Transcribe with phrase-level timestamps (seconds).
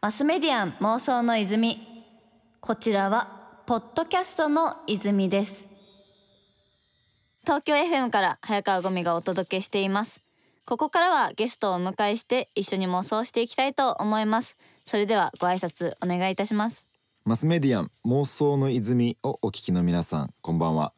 [0.00, 1.78] マスメディアン妄想の泉。
[2.60, 5.66] こちらはポッドキャストの泉です。
[7.42, 10.22] 東京 FM から早川ゴミがお届けしています。
[10.64, 14.56] ここからはゲストをお迎えして一緒に妄想していきたいと思います。
[14.84, 16.88] それではご挨拶お願いいたします。
[17.24, 20.92] マスメディアン妄想の泉をお聞きの皆さんこんばんは。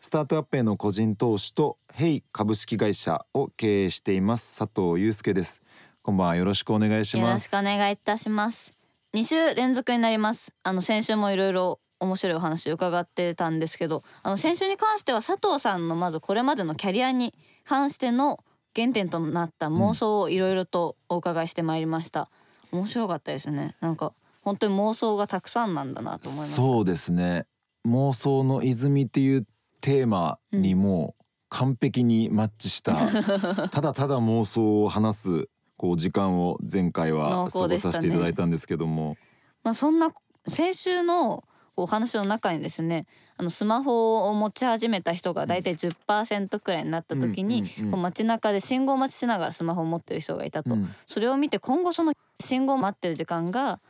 [0.00, 5.62] スタートアップへの個人投資とヘイ株式会社を経営しています佐藤祐介です。
[6.04, 6.36] こんばんは。
[6.36, 8.76] よろしくお願いしよろしますくお願いいたします。
[9.14, 10.52] 2週連続になります。
[10.64, 17.32] あの先週もいろいろ面白いお話伺ってたんですけどあの先週に関しては佐藤さんのまずこれまでのキャリアに
[17.64, 18.40] 関しての
[18.74, 22.28] 原点となった妄想をいろいろとお伺いしてまいりました、
[22.72, 23.76] 面白かったですね。
[23.80, 27.46] なんか本当に妄想がたくさんなんだなと思いましたそうですね。
[27.86, 29.46] 妄想の泉っていう
[29.80, 32.96] テーマにもう完璧にマッチした、
[33.70, 35.48] ただただ妄想を話す
[35.82, 39.16] こう時間を前回は濃過ごさせていただいたんですけども、
[39.64, 40.12] まあ、そんな
[40.46, 41.42] 先週の
[41.74, 43.04] お話の中にですね
[43.36, 47.90] あのスマホを持ち始めた人が大体10%くらいになった時に、うんうんうん。
[47.90, 50.88] こう街中で信号待ちしながらスマホを持ってる人がいたと、うん。
[51.04, 53.80] それを見て今後その信号を待ってる時間が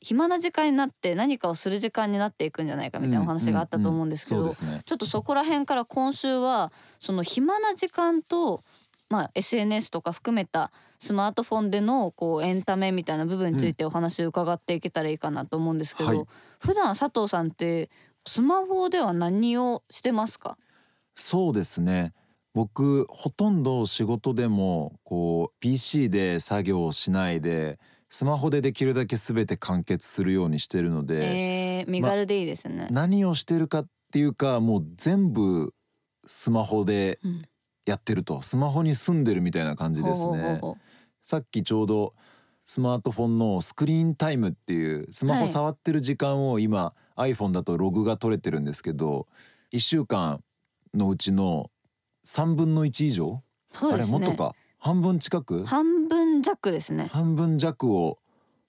[0.00, 8.62] 暇な時間になって何かをする時間になっていくんじゃないかみたいなお話があったと思うんですけど、ちょっとそこら辺から今週はその暇な時間と、
[9.08, 16.24] まあ、SNS とか含めたスマートフォンでのこうエンタメみたいな部分についてお話を伺っていけたらいいかなと思うんですけど、はい。
[16.58, 17.88] 普段佐藤さんって
[18.26, 20.58] スマホでは何をしてますか？
[21.14, 22.12] そうですね。
[22.52, 32.88] 僕ほとんど仕事でもこう PC で作業をしないでスマホでできるだけ全て完結するようにしてるので、えー、身軽でいいですね。
[32.90, 35.72] 何をしてるかっていうかもう全部
[36.26, 37.42] スマホでうん。
[37.86, 38.42] やってると。
[38.42, 40.76] スマホに住んでるみたいな感じですほうほうねほう
[41.28, 42.14] さっきちょうど
[42.64, 49.26] スマートフォンのスクリーンタイムっていうスマホはい触ってる時間を今、iPhone だとログが取れてるんですけど
[49.74, 50.42] 1週間
[50.94, 51.70] のうちの
[52.24, 53.42] 3分の1以上、
[53.74, 54.54] あれもっとか？
[54.78, 55.66] 半分近く？
[55.66, 57.10] 半分弱ですね。
[57.12, 58.18] 半分弱を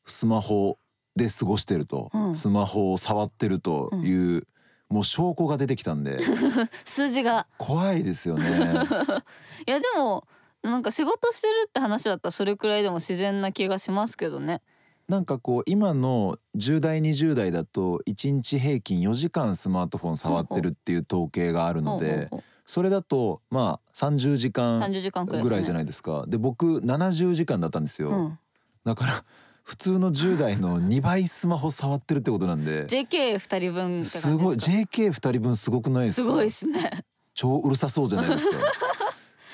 [0.06, 0.80] スマホ
[1.16, 2.36] で過ごしてると、うん。
[2.36, 4.44] スマホを触ってるという、
[4.90, 6.19] もう証拠が出てきたんで。
[6.84, 7.48] 数字が。
[7.58, 8.44] 怖いですよね。
[9.66, 10.28] いやでも
[10.64, 14.62] なんか仕事してるって話だったらそれくらいでも自然な気がしますけどね。
[15.08, 22.30] なんかこう今の10代20代だと1日平均4時間スマートフォン触ってるっていう統計があるので
[22.68, 26.25] それだとまあ30時間30時間くらいですねぐらいじゃないですか。
[26.28, 28.09] で僕70時間だったんですよ。
[28.09, 28.40] うん、
[28.84, 29.24] だから
[29.64, 36.28] 普通の10代の2倍スマホ触ってるってことなんで JK 二人分すごい JK2 人分すごくないですか？
[36.28, 37.03] すごいですね。
[37.34, 38.58] 超うるさそうじゃないですか？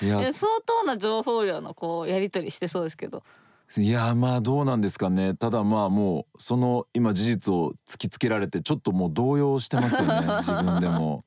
[0.02, 3.22] いや相当な情報量のこうやり取りしてそうですけど。
[3.76, 11.24] いやまあどうなんですかねただまあもうその今事実を突きつけられてちょっともう動揺してますよね 自分でも。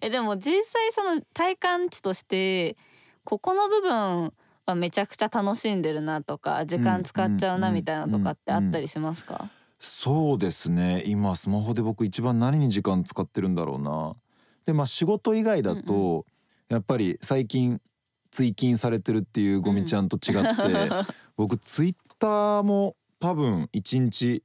[0.00, 2.76] えでも実際その体感値として
[3.24, 4.32] ここの部分
[4.66, 14.14] はめちゃくちゃ楽しんでるなとか時間使っちゃうなみたいなとかってあったりしますか、そうですね今スマホで僕一番何に時間使ってるんだろうな。
[14.64, 16.24] でまあ仕事以外だと、
[16.68, 17.80] やっぱり最近
[18.32, 20.90] 追勤されてるっていうゴミちゃんと違って、
[21.36, 24.42] 僕ツイッターも多分一日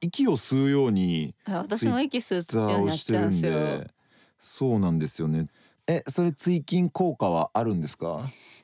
[0.00, 3.52] 息を吸うように私も息吸ツイッターうようになっをしてるんちゃうんですよ。
[3.52, 3.90] で
[4.40, 5.46] そうなんですよね。
[5.86, 8.20] えそれ追勤効果はあるんですか？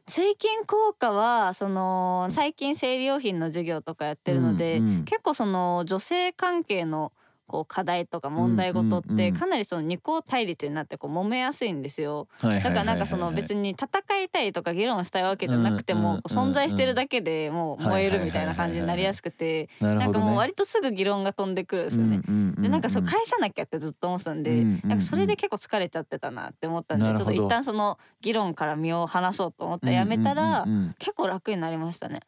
[0.07, 7.13] 追勤効果はその最近生理用品の授業とかやってるので、うんうん結構その女性関係の
[7.53, 9.33] こう課題とか問題事っうんうんうん。
[9.33, 12.27] てかなりその二項対立になってこう揉めやすいんですよ。
[12.41, 13.87] だからなんかその別に戦
[14.23, 22.23] いたいとか議論したいわけじゃなくても存在してるだけでもう燃えるみたいな感じになりやすくてなんかもう割とすぐ議論が飛んでくるんですよね。
[22.57, 30.65] でなんかそう返さなきゃってずっと思ってたんで、なんかそれで結構疲れちゃってたなって思ったんでちょっと一旦その議論から身を離そうと思ってやめたら、
[30.99, 32.21] 結構楽になりましたね。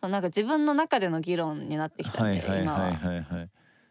[0.00, 2.90] なんか自分の中での議論になってきたんで、今は。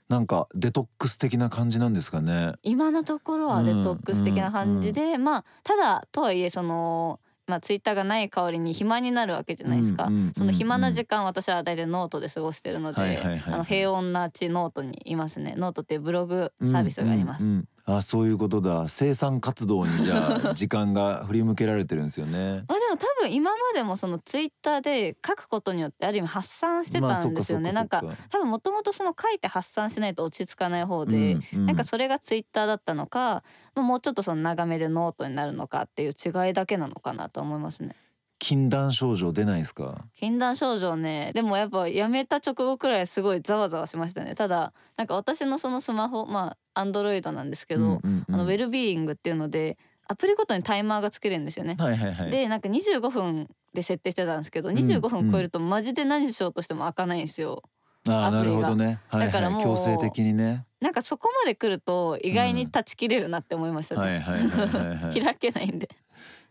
[0.10, 2.54] なんかデトックス的な感じなんですかね。
[2.64, 15.54] 今のところはデトックス的な感じで、まあただとはいえそのまあツイッターがない代わりに暇になるわけじゃないですか、うんうんうんうんその暇な時間私は大体ノートで過ごしてるので、はいはいはいはいあの平穏な地ノートにいますね。
[15.58, 17.68] ノートっていうブログサービスがあります、うんうんうん
[17.98, 22.64] あそういうことだ生産活動にじゃあ 時間が振り向けられてるんですよね。
[22.68, 33.44] まあでも多分今までもそのツイッターで書くことによってある意味発散してたんですよね、なんか多分もともとその書いて発散しないと落ち着かない方で、うんうんなんかそれがツイッターだったのか、
[33.76, 37.96] まあ、もうちょっとその長めでノートになるのかっていう違いだけなのかなと思いますね。
[38.40, 40.06] 禁断症状出ないですか？
[40.16, 41.32] 禁断症状ね。
[41.36, 44.34] でもやっぱやめた直後くらいすごいざわざわしましたね。
[44.36, 48.36] ただなんか私のそのスマホまあアンドロイドなんですけど、うんうんうん。
[48.36, 49.78] あのウェルビーイングっていうので
[50.08, 51.76] アプリごとにタイマーがつけれるんですよね。
[51.78, 52.32] はいはいはい。
[52.32, 57.62] でなんか25分で設定してたんですけど25分超えるとマジで何しようとしても開かないんですよ。
[58.08, 58.68] ああなるアプリが。
[58.70, 59.00] ほどね。
[59.10, 60.66] はいはいだからもう強制的にね。
[60.80, 64.02] なんかそこまで来ると意外に断ち切れるなって思いましたね。
[64.02, 65.20] はいはい。
[65.22, 65.90] 開けないんで。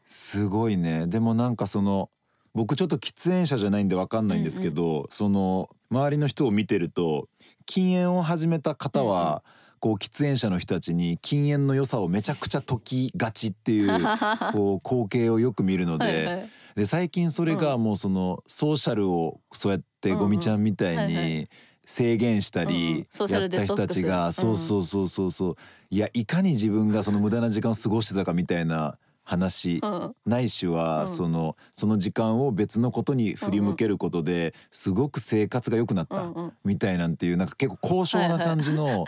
[0.09, 1.07] すごいね。
[1.07, 2.11] でもなんかその
[2.55, 7.29] 僕ちょっと喫煙者じゃないんでわかんないんですけど、その周りの人を見てると
[7.67, 9.45] 禁煙を始めた方は、
[9.81, 14.03] こう喫煙者の人たちに禁煙の良さをめちゃくちゃ解きがちっていう
[14.53, 16.51] こう光景をよく見るのではいはい。
[16.75, 21.49] で最近それがもうそのソーシャルをそうやってゴミちゃんみたいに
[21.85, 22.75] 制限したうんうん。
[22.75, 25.57] りやった人たちがそうそうそうそうそう。
[25.91, 28.99] いやいかに自分がその無駄な時間を過ごしてたかみたいな
[29.29, 30.15] 話うん。
[30.25, 31.09] ないしは、うん。
[31.09, 36.33] そのその時間を別のことに振り向けることですごく生活が良くなった
[36.65, 39.05] みたいなんていうなんか結構高尚な感じの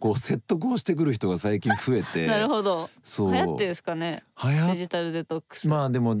[0.00, 2.90] こう説得をしてくる人が最近増えて なるほど。
[3.04, 3.32] そう。
[3.32, 4.24] 流行ってですかね。
[4.72, 5.68] デジタルデトックス。
[5.68, 6.16] まあでも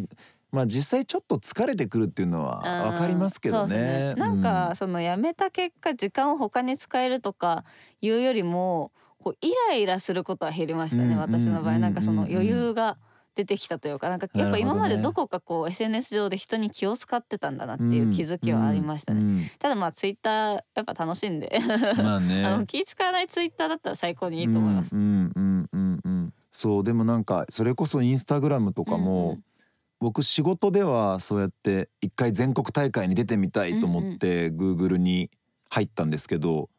[0.52, 3.76] まあ実際ちょっと疲れてくるっていうのはわかりますけどね。
[3.76, 7.64] ですなんかその辞めた結果時間を他に使えるとか
[8.00, 11.74] いうよりもこうイライラすることは減りましたね、うん私の場合。
[11.74, 12.96] うんなんかその余裕が
[13.34, 19.20] 出てきたというかなんかやっぱ今までどこかこう SNS 上で人に気を使ってたんだなっていう気づきはありましたね。
[19.20, 19.52] ね。
[19.58, 21.60] ただまあツイッターやっぱ楽しんで
[21.98, 22.44] うんまあね。
[22.46, 24.94] あの気使わないツイッターだったら最高にいいと思います。
[24.94, 26.34] うんうんうんうんうん。
[26.50, 29.44] そうでもなんかそれこそインスタグラムとかも、うんうん
[30.00, 35.30] 僕仕事ではそうやって一回全国大会に出てみたいと思って Google に
[35.68, 36.70] 入ったんですけど、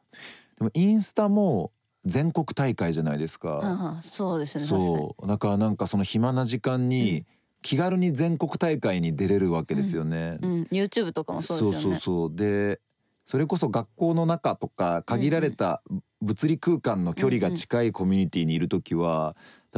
[0.58, 1.72] でもインスタも
[2.06, 3.60] 全国大会じゃないですか。
[3.60, 4.66] うんうんそうですね。
[4.66, 7.26] そうだからなんかその暇な時間に
[7.62, 10.38] 気軽に全国大会に出れるわけですよね。
[10.42, 11.98] うん、YouTube とかもそうですよね。
[11.98, 12.80] そうそうで
[13.26, 15.82] それこそ学校の中とか限られた
[16.22, 19.36] 物理空間の距離が近いコミュニティにいる時は、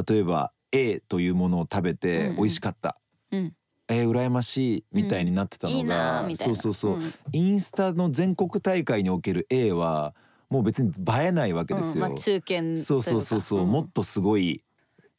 [0.08, 2.98] 例えば A というものを食べてうんうん美味しかった、
[3.32, 3.54] うん、
[3.90, 6.56] えー、羨ましいみたいになってたいいのが、なーみたいな。
[6.56, 10.16] そうそうそう、んインスタの全国大会における A は
[10.54, 11.92] もう別に映えないわけですよ。
[11.94, 12.84] うんまあ、中堅というか。
[12.84, 13.72] そうそうそうそう、ん。
[13.72, 14.64] もっとすごい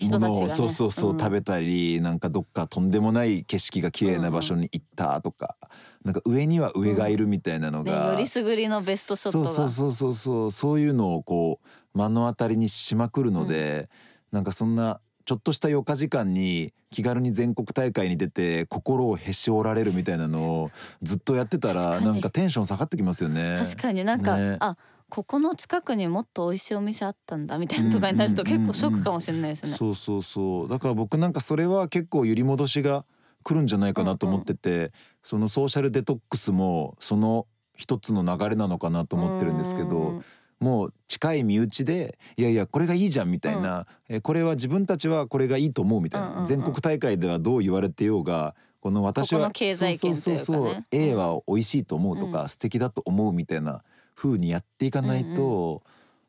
[0.01, 1.19] ものを、ねそうそうそう、うん。
[1.19, 5.57] 食べたりなんかどっかとんでもない景色が綺麗な場所に行ったとか、
[6.05, 9.47] なんか上には上がいるみたいなのね、が、よりすぐりのベストショットが。
[9.47, 10.51] そうそうそうそうそう。
[10.53, 13.89] そういうのをこう目の当たりにしまくるので、
[14.31, 20.71] なんかそんなちょっとした余暇時間に気軽に全国大会に出て心をへし折られるみたいなのを
[21.03, 23.57] ずっとやってたらなんかテンション下がってきますよね。
[23.59, 24.05] 確かに。
[24.05, 24.57] なんか、ね。
[24.61, 24.77] あ
[25.15, 29.73] ここの近くにもっと美味しいお店あったんだみたいなとかになるとうんうんうんうん結構ショックかもしれないですね。
[29.77, 30.69] そうそうそう。
[30.69, 33.05] だから僕なんかそれは結構揺り戻しが
[33.45, 34.91] 来るんじゃないかなと思ってて、
[35.23, 37.47] そのソーシャルデトックスもその
[37.77, 40.25] 一つの流れなのかなと思ってるんですけうどん
[40.59, 46.47] もう近い身内でいやいやこれがいいじゃんみたいな、えこれは自分たちはこれがいいと思うみたいな、うんうんうん。
[46.47, 50.17] 全国大会ではどう言われてようがこの私はここの経済圏というかね。
[50.17, 53.85] そうそうそうそう A は美味しいと思うとか、う素敵だと思うみたいな
[54.15, 55.83] 風にやっていかないと、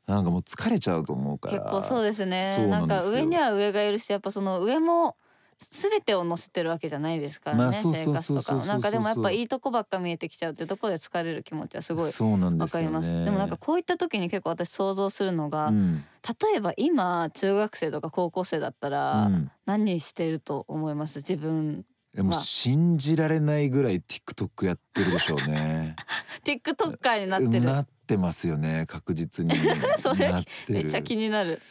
[0.08, 1.60] なんかもう疲れちゃうと思うから。
[1.60, 2.68] 結構そうですね。
[2.68, 5.18] ななんか上には上がいるしやっぱその上も
[5.58, 8.56] 全てを載せてるわけじゃないですからね、まあ生活とか。
[8.66, 13.14] なんかでもやっぱいいとこばっか見えてきちゃうってところで疲れる気持ちはすごいそうなんでわかります。
[13.24, 16.04] でもなんかこういった時に結構私想像するのが、うん。
[16.42, 19.52] 例えば今中学生とか高校生だったらうん。
[19.66, 21.20] 何してると思います？
[21.20, 25.98] 自分でもまあ信じられないぐらい TikTok やってるでしょうね。
[26.46, 27.62] TikToker になってる。
[27.62, 29.54] なってますよね確実に。
[29.98, 30.34] それ
[30.70, 31.62] めっちゃ気になる。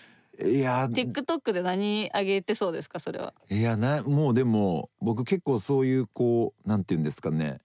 [0.45, 3.33] いや TikTok で何上げてそうですかそれは？
[3.51, 7.61] いやなもうでも僕結構そういうこうなんて言うんですかね。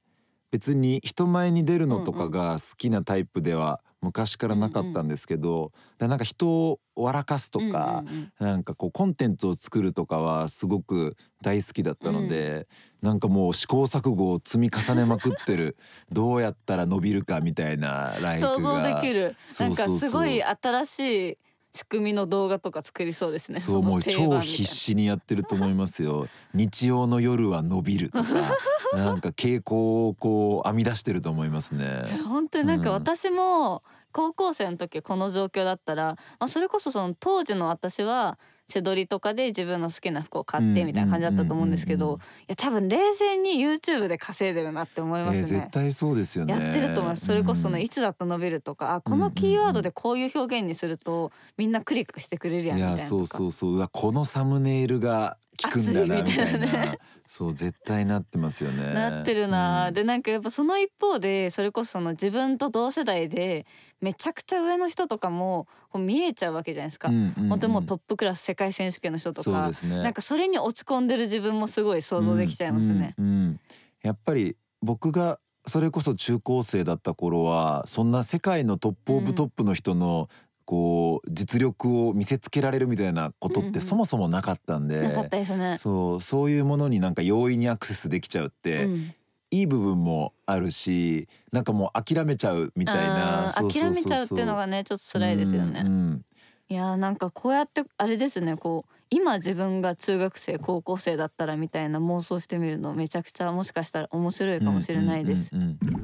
[0.52, 8.48] 別に人前に出るのとかが好きなタイプでは昔からなかったんですけど、だなんか人を笑かすとか、うんうんうん。
[8.48, 12.68] なんかこうコンテンツを作るとかはすごく大好きだったので、
[13.02, 15.78] なんかもう試行錯誤を積み重ねまくってる
[16.12, 18.56] どうやったら伸びるかみたいなライフが。
[18.56, 19.36] 想像できる。
[19.60, 21.38] なんかすごい新しい
[21.72, 23.60] 仕組みの動画とか作りそうですね。
[23.60, 26.28] そうもう超必死にやってると思いますよ。
[26.54, 28.30] 日曜の夜は伸びるとか
[28.94, 32.20] なんか傾向をこう編み出してると思いますね。
[32.26, 32.96] 本当になんかうん。
[32.96, 45.60] 私も高校生の時この状況だったら、まあ、それこそその当時の私は背取りとかで自分の好きな服を買ってみたいな感じだったと思うんですけどいや多分冷静に YouTube で稼いでるなって思いえーますね。
[45.62, 45.72] 絶。
[45.72, 46.54] 対そうですよね。
[46.54, 47.26] やってると思います。
[47.26, 53.76] それこそそのうんいつだと伸びるとか、あこのキーワードでこういう表現にするとみんなクリックしてくれるやんいみたいなそうそうそう。
[53.76, 57.00] うわこのサムネイルが効くんだなみたいなね
[57.32, 58.92] そう絶対なってますよね。
[58.92, 59.94] なってるな、うん。
[59.94, 63.68] でなんかやっぱその一方でそれこそその自分と同世代で
[64.02, 67.50] めちゃくちゃ上の人とかもこう見えちゃうわけじゃないですか、うんうんうん。
[67.50, 69.90] 本当にもうトップクラス世界選手権の人とか、ね。
[70.02, 73.14] なんかそれに落ち込んでる自分もすごい想像できちゃいますね。
[73.20, 73.60] うんうんうん。
[74.02, 80.30] やっぱり僕がそれこそ中高生だった頃はそんな世界のトップオブトップの人の
[80.70, 85.78] こう実力を見せつけられるみたいなことってそもそもなかったんで、なかったですね。
[85.80, 89.16] そうそういうものになんか容易にアクセスできちゃうって、うん
[89.52, 95.82] いい部分もあるしなんかもう諦めちゃうみたいな諦めちゃうっていうのがねちょっと辛いですよね。
[95.84, 96.26] うんうん
[96.70, 105.56] いやーなんかこうやってあれですねこう今自分が中学生高校生だったらみたいな妄想してみるのめちゃくちゃもしかしたら面白いかもしれないです。
[105.56, 105.96] うんうんうん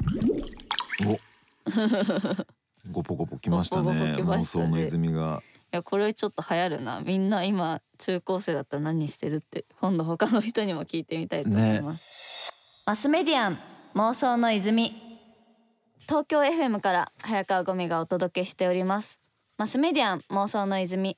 [1.05, 1.19] うんお
[2.91, 4.65] ゴポゴポきましたゴポゴねポきましたね。
[4.65, 5.41] 妄想の泉が。
[5.73, 7.01] いやこれちょっと流行るな。
[7.01, 13.57] みんな今中高生だったら何してるって今度他の人にも聞いてみたいと思います、マスメディアン
[13.95, 14.93] 妄想の泉。
[16.07, 19.19] 東京 FM から早川ゴミがお届けしております。
[19.57, 21.17] マスメディアン妄想の泉。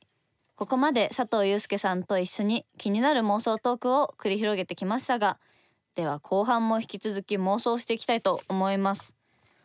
[0.58, 5.38] ここまで佐藤祐介さんと一緒に気になる妄想トークを繰り広げてきましたが
[5.94, 9.17] では後半も引き続き妄想していきたいと思います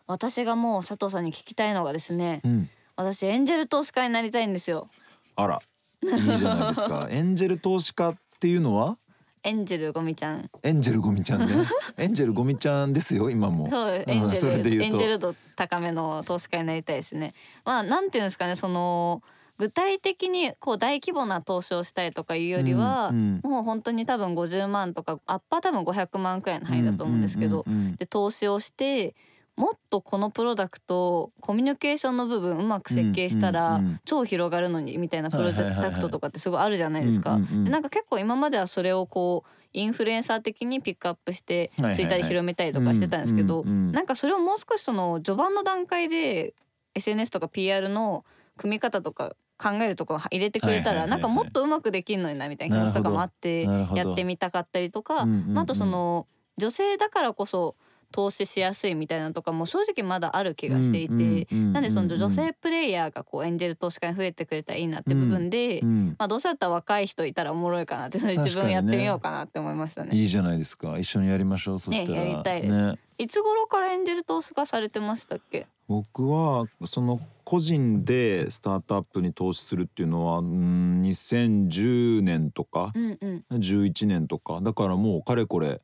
[0.06, 2.68] 私がもう佐藤さんに聞きたいのがですね、うん。
[2.97, 4.88] 私エンジェル投資家になりたいんですよ。
[5.37, 5.62] あら。
[6.02, 7.09] いいじゃないですか。
[7.11, 8.99] エンジェル投資家っていうのは？
[9.44, 10.49] エンジェルゴミちゃん。
[10.62, 11.52] エンジェルゴミちゃんね。
[11.99, 13.68] エンジェルゴミちゃんですよ今も。
[13.68, 17.35] そうエンジェル、エンジェル度高めの投資家になりたいですね。
[17.64, 19.21] まあなんていうんですかねその
[19.59, 23.50] 具体的にこう大規模な投資をしたいとかいうよりは、うんうん。
[23.50, 27.64] もう本当に多分50万とかアッパー多分500万くらいの範囲だと思うんですけど、
[27.97, 29.16] で投資をして
[29.62, 37.38] もっとこのプロダクトコミュニケーションの部分うまく設計したら、超広がるのにみたいなプロジェクトとかってすごいあるじゃないですか。
[37.38, 46.54] なんか結構今まではそれをこうインフルエンサー的にピックアップしてツイッターで広めたりとかしてたんですけど、なんかそれをもう少しその序盤の段階で
[46.97, 48.25] SNS とか PR の
[48.57, 53.62] 組み方とか考えるところ入れてくれたらなんかもっとうまくできんのになみたいな気持ちとかもあって
[53.95, 56.26] やってみたかったりとか、あとその
[56.57, 57.76] 女性だからこそ
[58.12, 70.14] 投資しやすいみたいなのとかも正直まだある気がしていて、うんうんうんうんなんでその女性プレイヤーがこうエンジェル投資家に増えてくれたらいいなって部分で、うんまあどうせだったら若い人いたらおもろいかなって自分やってみようかなって思いましたね。
[70.14, 70.99] いいじゃないですか。
[70.99, 72.19] 一緒にやりましょうそしたら。
[72.21, 72.87] ねやりたいです。
[72.88, 72.99] ね。
[73.19, 75.66] いつ頃からエンジェル投資家されてましたっけ？
[75.88, 82.92] 僕はその個人でスタートアップに投資するっていうのはうん2010年とか？
[82.95, 83.45] うんうん。
[83.52, 84.61] 11年とか？
[84.61, 85.81] だからもうかれこれ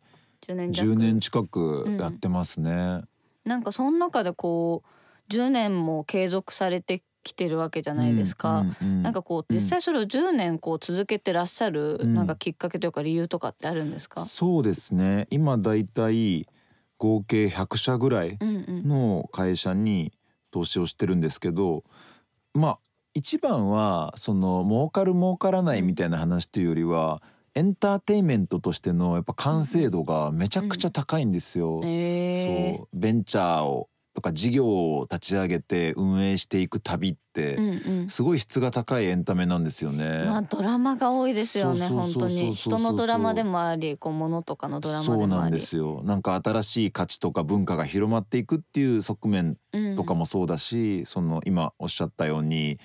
[0.47, 0.93] 10年弱。
[0.93, 3.03] 10年近くやってますね。
[3.45, 8.61] なんかその中でこう10年も継続されてきてるわけじゃないですか。
[8.61, 14.25] うんうんうんなんかこう実際それを10年こう続けてらっしゃるうんなんかきっかけというか理由とかってあるんですか？
[14.25, 16.47] そうですね今だいたい
[16.99, 18.89] 合計100社ぐらいうんうん。
[18.89, 20.13] の会社に
[20.51, 21.85] 投資をしてるんですけど
[22.55, 22.79] まあ
[23.15, 27.23] 一番はその儲かる儲からないみたいな話っていうよりは
[27.59, 31.81] エンターテインメントとしてのやっぱ完成度がめちゃくちゃ高いんですよ。
[31.83, 38.09] えそうベンチャーをとか事業を立ち上げて運営していく旅って、うんうん。
[38.09, 40.25] すごい質が高いエンタメなんですよね。
[40.27, 52.79] まあドラマが多いですよね本当に人のドラマでもありこう物とかのドラマそうでもありなんですよなんか新しい価値とか文化が広まっていくっていう側面うんとかもそうだし、その今おっしゃったように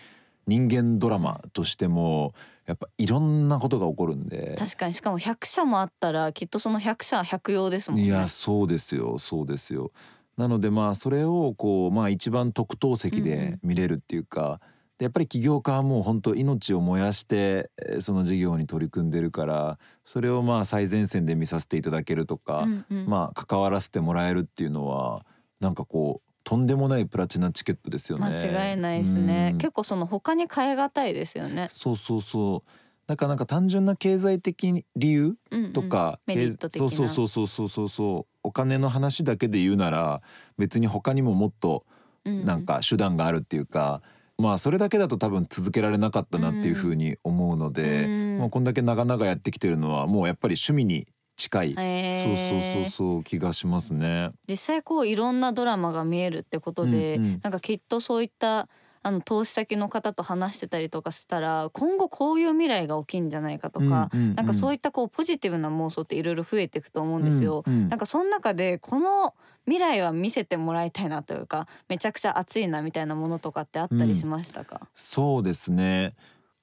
[0.47, 2.33] 人間ドラマとしても
[2.65, 4.55] やっぱいろんなことが起こるんで。
[4.57, 4.93] 確かに。
[4.93, 8.05] しかも100社もあったらきっとその100社は100用ですもんね。
[8.05, 9.17] いやそうですよ。
[9.19, 9.91] そうですよ。
[10.37, 14.61] なのでまあそれをこうまあ一番特等席で見れるっていうか、
[14.97, 23.05] でやっぱり起業家はもう本当命を燃やしてえーその事業に取り組んでるからそれをまあ最前線で見させていただけるとか、うんうん。
[23.07, 25.25] まあ関わらせてもらえるっていうのは
[25.59, 28.25] なんかこうとんでもないプラチナチケットですよね。
[28.27, 29.51] 間違いないですね。
[29.53, 29.57] うん。
[29.57, 31.67] 結構その他に変え難いですよね。
[31.69, 32.69] そうそうそう。
[33.07, 35.73] だからなんか単純な経済的理由うんうん。
[35.73, 36.89] とか、メリット的な。
[36.89, 37.89] そうそうそうそうそう。
[37.89, 40.21] そうお金の話だけで言うなら
[40.57, 41.85] 別に他にももっと
[42.25, 44.01] なんか手段があるっていうか、
[44.37, 48.37] まあそれだけだと多分続けられなかったなっていうふうに思うので、うん。
[48.39, 54.31] もうこんだけ長々やってきてるのはもうやっぱり趣味に近い、へそうそうーそうそう気がしますね。
[54.47, 57.39] 実際こういろんなドラマが見えるってことで、うんうん。
[57.43, 58.69] なんかきっとそういった
[59.05, 64.35] あの投資先の方と話してたりとかしたら今後こういう未来が起きんじゃないかとか、うんうんうん。
[64.35, 67.63] なんかそういったこうポジティブな妄想っていろいろ増えていくと思うんですよ。
[67.65, 69.35] うんうんなんかその中でこの
[69.65, 76.15] 未来は見せてもらいたいなというかめちゃくちゃ熱いなみたいなものとかってあったりしましたか、そうですね。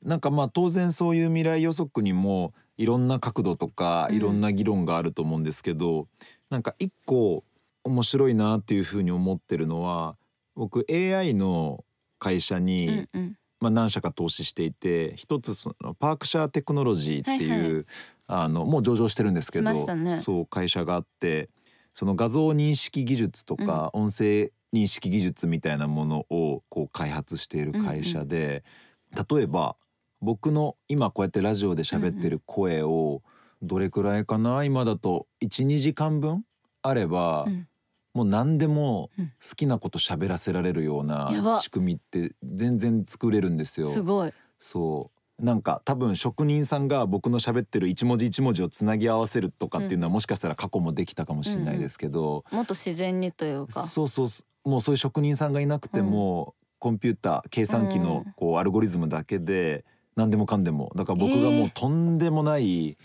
[0.03, 4.17] なんかまあ当然そういう未来予測にもいろんな角度とかうん。
[4.17, 6.09] いろんな議論があると思うんですけど、
[6.49, 7.45] なんか一個
[7.85, 10.17] 面白いなっていうふうに思ってるのは
[10.55, 11.85] 僕 AI の
[12.19, 13.37] 会社に、うんうん。
[13.61, 17.81] まあ、何社か投資していて一つそのパークシャーテクノロジーっていう、はいは
[18.45, 21.51] あのもう上場してるんですけしど、そう会社があって
[21.93, 28.65] その画像認識技術とか音声認識技術みたいなものをこう開発している会社で、
[29.31, 29.77] 例えば
[30.21, 33.23] 僕の今こうやってラジオで喋ってる声を
[33.63, 36.45] どれくらいかな今だと12時間分
[36.83, 37.67] あれば、うん。
[38.13, 39.27] もう何でもうん。
[39.27, 43.89] 好きなこと喋らせられるような仕組みって全然作れるんですよ。
[43.89, 44.33] すごい。
[44.59, 45.45] そう。
[45.45, 53.85] なんか多分職人さんが僕の喋ってる一文字一文字をつなぎ合わせるとかっていうのはもしかしたら過去もできたかもしれないですけど、もっと自然にというか。
[53.85, 54.69] そうそうそう。
[54.69, 58.33] もうそういう職人さんがいなくても、コンピューター計算機のうん。
[58.33, 59.85] こうアルゴリズムだけで
[60.17, 60.93] 何でもかんでも。
[60.97, 61.67] だから僕がもえー。
[61.69, 62.97] うとんでもない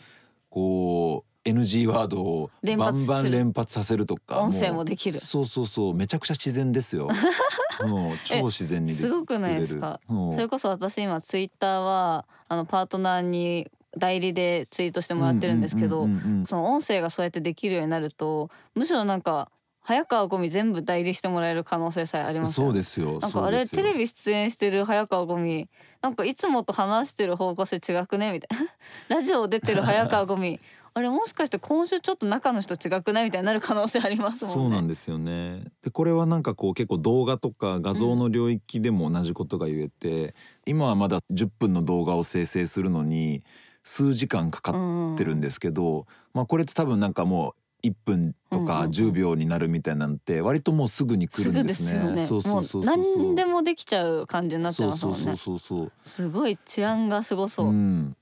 [0.50, 5.20] こう NG ワードを連バンバン連発させるとか音声うもできる。
[5.22, 5.94] そうそうそう。
[5.94, 7.08] めちゃくちゃ自然ですよ。
[7.88, 10.00] もう超自然にですごくないですか？
[10.32, 16.08] それこそ私今ツイッターはあのパートナーに代理でツイートしてもらってるんですけど
[16.44, 19.50] その音声がそうやってできるようになるとむしろなんか
[19.88, 23.20] 早川ゴミ全部代理してもらえる可能性さえありますそうですよ。
[23.20, 25.70] なんかあれテレビビ出演してる早川ゴミ
[26.02, 28.32] なんかいつもと話してる方向性違くね？
[28.34, 28.66] みたいな。
[29.18, 30.60] ラジオ出てる早川ゴミ。
[30.98, 33.26] あれもしかして今週ちょっと中の人違くない？
[33.26, 34.62] みたいになる可能性ありますもんね。
[34.62, 35.66] そうなんですよね。
[35.84, 40.34] でこれはなんかこう結構動画とか画像の領域でも同じことが言えて、
[40.66, 43.44] 今はまだ10分の動画を生成するのに
[43.84, 47.54] 数時間かかってるんですけど、まあこれって多分なんかもう
[47.90, 48.92] 1分とかうんうんうん。
[48.92, 52.26] 10秒になるみたいなんて割ともうすぐに来るんですね。
[52.26, 55.26] そうそうそう何でもできちゃう感じになってますもんね。
[55.26, 57.72] そうそうそうそうすごい治安がすごそう。
[57.72, 58.16] ん、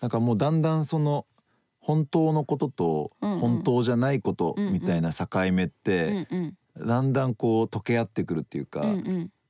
[0.00, 1.26] なんかもうだんだんその
[1.80, 6.26] 本当のことと本当じゃないことみたいな境目っうて
[6.76, 8.84] だんだんこう溶け合ってくるっていうか、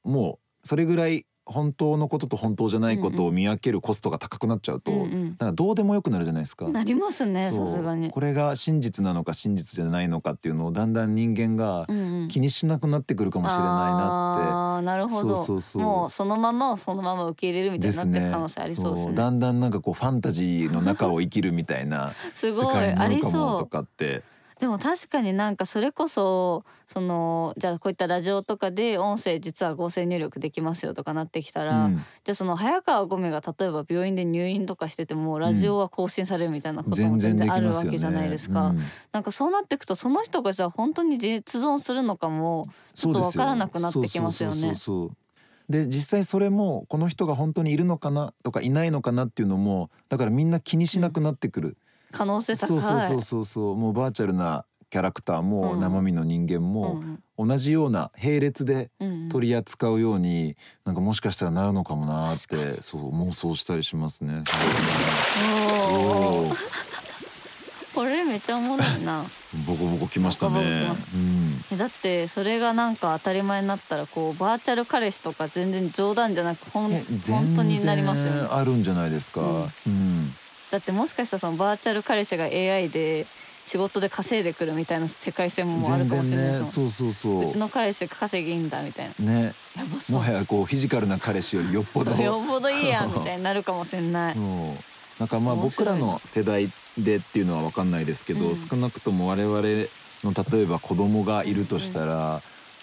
[0.04, 6.68] もうそれぐらい本当のことと本当じゃないことを見分けるコストが高くなっちゃうと、うんうんなんかどうでもよくなるじゃないですか。
[6.68, 8.10] なりますねさすがに。
[8.10, 17.92] これが真実なのか真実じゃないのかっていうのをだんだん人間がうんうん気にしなくなってくるかもしれないなあーなるほどそうそうもうそのままをそのまま受け入れるみって。
[17.94, 19.14] たいになってる可能性ありそうですね。
[19.14, 23.66] だんだんなんかこうファンタジーの中を生きるみたいな す世界になるかもと。
[23.66, 24.22] かって。
[24.60, 37.58] でも確かになんかそれこそそのじゃあこういったラジオとかで音声実は合成入力できますよとかなってきたら、うんじゃあその早川ゴミが例えば病院で入院とかしててもラジオは更新されるみたいなことも全然あ。
[37.58, 38.68] るわけじゃないですか。
[38.68, 38.80] うん
[39.12, 44.74] なんかそうなっていくとその人がじゃあ本当に実存するのかもちょっとわからなくなってきますよね。
[45.70, 51.76] で実際それもこの人が本当にいるのかなとかいないのかなっていうのもだからみんな気にしなくなってくる、
[52.12, 52.68] 可能性高い。
[52.68, 53.76] そうそうそうそうそう。
[53.76, 55.80] もうバーチャルなキャラクターもうん。
[55.80, 57.02] 生身の人間うんも
[57.38, 57.48] うん。
[57.48, 58.90] 同じような並列で
[59.30, 64.42] 取り扱うようになんかもしかしたらなるのかもなって確そう妄想したりしますね。
[67.94, 69.24] これめちゃおもろいな。
[69.66, 70.86] ボコボコきましたね。
[71.14, 71.64] うん。
[71.72, 78.48] えだってそれがなんか当たり前になったらこうバーチャル彼氏とか全然冗談じゃなくほんえ本当になりますよね。
[78.50, 79.40] あるんじゃないですか。
[79.40, 79.60] うん。
[79.86, 80.34] うん
[80.70, 83.26] だってもしかしたらそのバーチャル彼氏が AI で
[83.64, 87.46] 仕事で稼いでくるみたいな世界線もあるかもしれないですもん、そうそうそう。
[87.46, 89.32] ちの彼氏稼ぎいいんだみたいな。
[89.32, 89.52] ね。
[90.10, 92.10] もはやこうフィジカルな彼氏よりよっぽど。
[92.12, 94.34] よっぽどいいやんみたいになるかもしれない。
[94.38, 94.44] そう。
[95.20, 98.56] なんかまあ僕らの世代でっていうのは分かんないですけど、うん。
[98.56, 99.60] 少なくとも我々
[100.24, 102.42] の例えば子供がいるとしたら、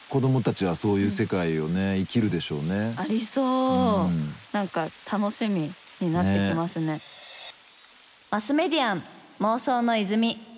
[0.09, 2.93] 子供たちはそういう世界をね、生きるでしょうね。
[2.95, 3.45] ありそう、
[4.05, 4.33] うん。
[4.53, 6.99] なんか楽しみになってきますね
[8.29, 9.03] マスメディアン
[9.39, 10.56] 妄想の泉。